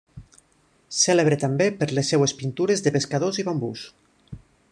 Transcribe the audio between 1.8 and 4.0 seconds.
per les seves pintures de pescadors i bambús.